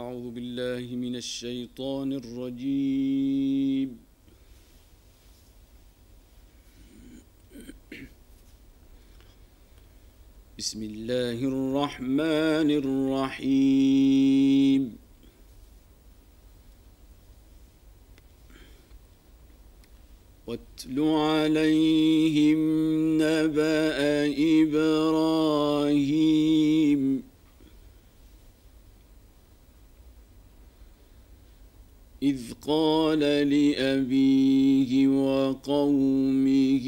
[0.00, 3.88] أعوذ بالله من الشيطان الرجيم.
[10.58, 14.82] بسم الله الرحمن الرحيم.
[20.46, 22.60] واتل عليهم
[23.22, 23.98] نبأ
[24.56, 26.09] إبراهيم
[32.30, 33.18] إذ قال
[33.50, 36.86] لأبيه وقومه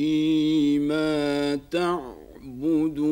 [0.78, 3.02] ما تعبدون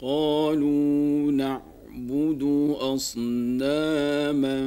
[0.00, 2.42] قالوا نعبد
[2.80, 4.58] أصناما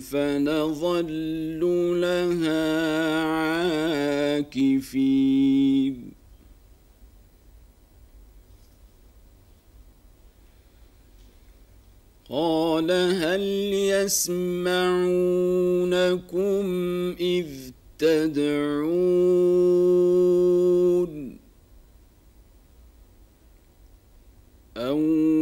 [0.00, 1.60] فنظل
[2.00, 3.22] لها
[4.36, 5.26] عاكفين
[12.36, 13.40] قال هل
[13.96, 14.76] يسمعونكم
[17.20, 17.46] إذ
[17.98, 19.46] تدعون
[24.76, 25.00] أو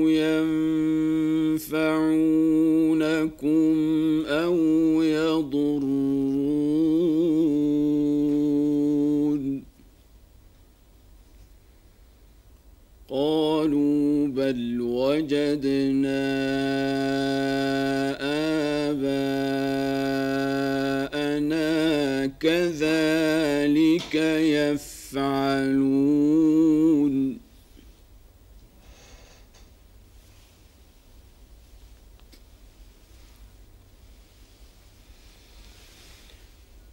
[0.09, 1.75] ينفعونكم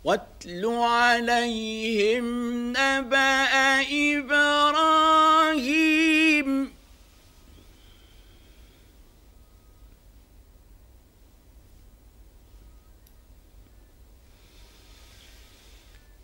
[0.03, 2.25] واتل عليهم
[2.69, 3.53] نبأ
[4.17, 5.21] إبراهيم.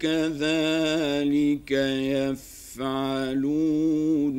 [0.00, 1.70] كذلك
[2.80, 4.36] يفعلون.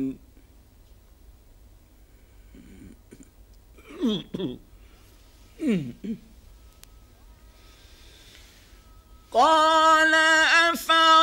[9.32, 11.17] قال أفرأيتم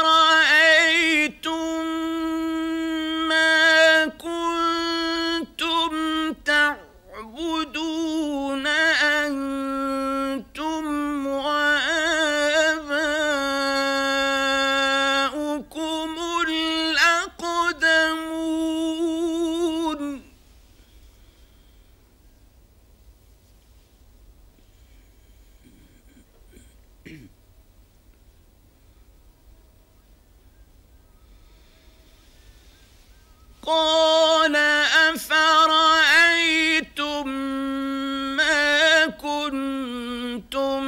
[39.25, 40.83] كنتم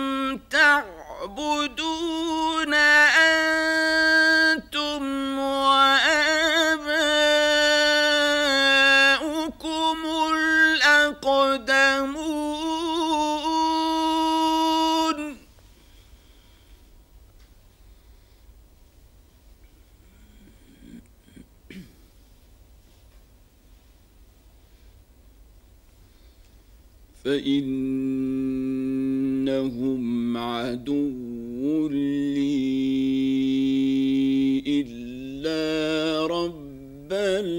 [0.50, 1.78] تعبدون
[27.28, 28.08] فإنهم
[30.38, 32.78] عدو لي
[34.68, 37.58] إلا رب العالمين.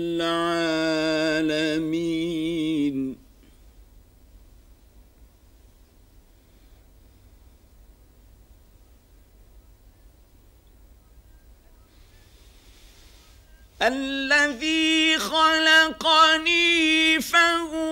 [13.82, 17.88] الذي خلقني فهو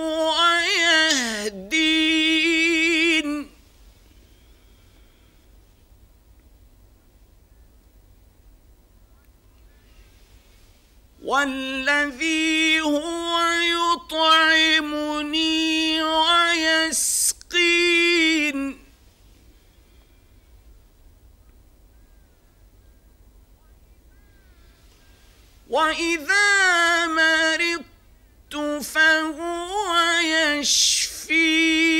[25.69, 31.97] واذا مرضت فهو يشفين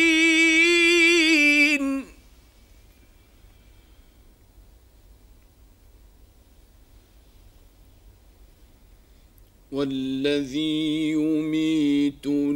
[9.72, 12.47] والذي يميتني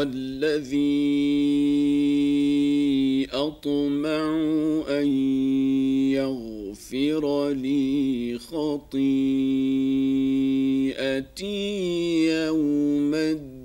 [0.00, 0.80] والذي
[3.32, 4.24] أطمع
[4.88, 5.06] أن
[6.16, 9.10] يغفر لي خطيئتي
[12.46, 13.60] يوم الدين.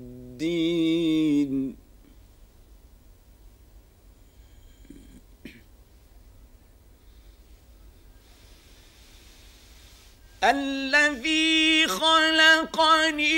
[10.44, 13.36] الذي خلقني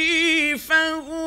[0.58, 1.17] فهو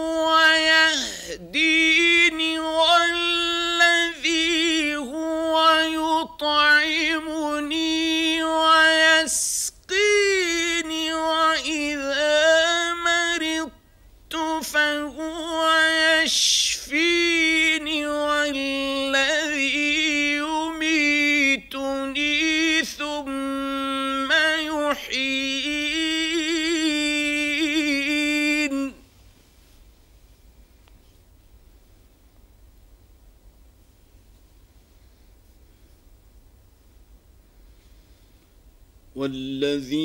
[39.21, 40.01] والذي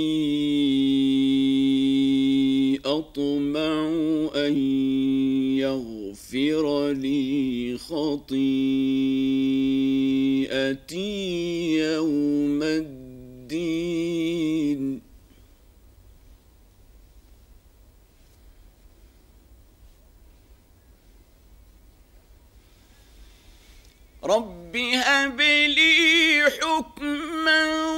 [2.84, 3.88] أطمع
[4.36, 4.56] أن
[5.56, 8.36] يغفر لي خطيئتي
[11.78, 14.06] يوم الدين.
[24.24, 27.95] رب هب لي حكما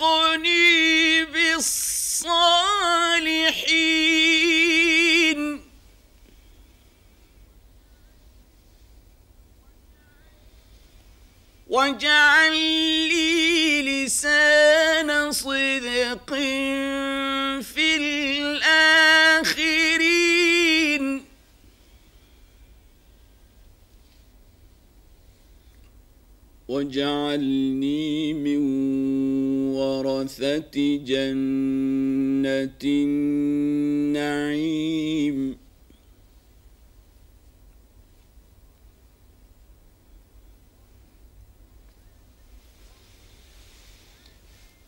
[0.00, 2.00] وألحقني بالصالحين.
[11.68, 12.56] واجعل
[13.08, 16.34] لي لسان صدق
[17.62, 19.20] في الآخرين.
[26.68, 28.60] واجعلني من
[29.80, 30.76] ورثة
[31.10, 32.80] جنة
[34.04, 34.58] النعيم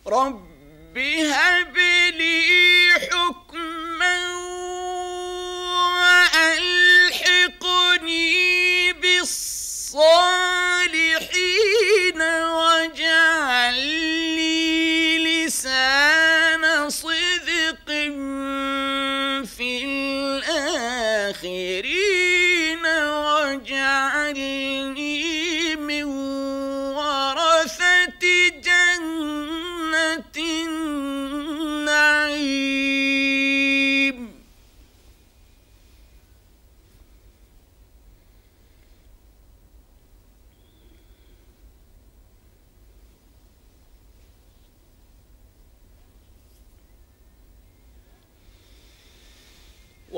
[0.07, 1.77] رب هب
[2.19, 2.72] لي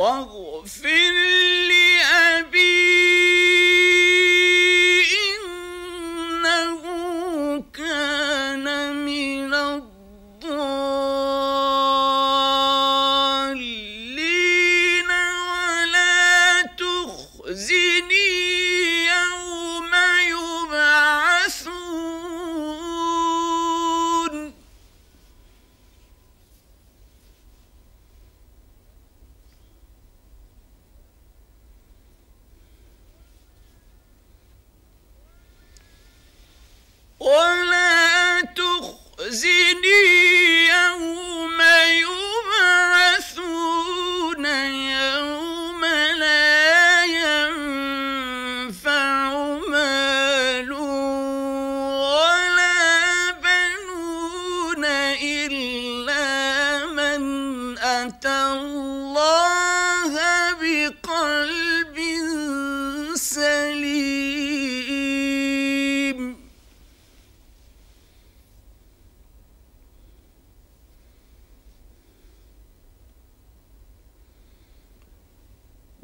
[0.04, 1.63] واغفر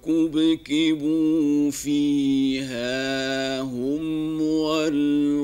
[0.04, 5.44] فكبكبوا فيها هم والغاوون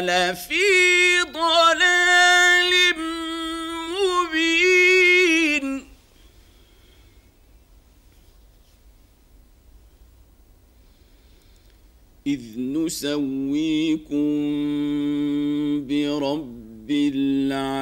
[0.00, 2.72] لفي ضلال
[3.96, 5.66] مبين.
[12.26, 14.26] إذ نسويكم
[15.86, 17.76] برب العالمين.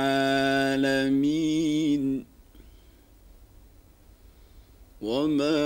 [5.00, 5.64] وما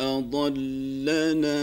[0.00, 1.60] أضلنا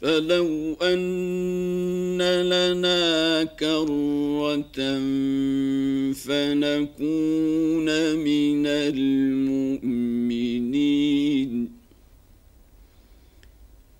[0.00, 4.78] فلو أن لنا كرة
[6.12, 9.88] فنكون من المؤمنين.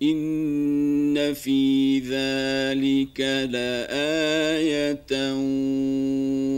[0.01, 3.19] إن في ذلك
[3.51, 5.33] لآية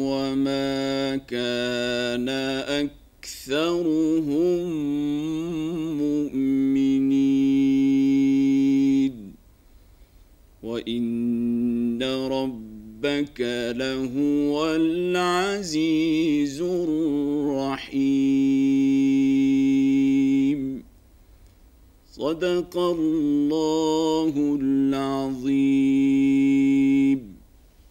[0.05, 2.29] وما كان
[3.19, 5.11] أكثرهم
[10.72, 12.00] وإن
[12.32, 13.40] ربك
[13.75, 18.01] لهو العزيز الرحيم.
[22.12, 26.71] صدق الله العظيم.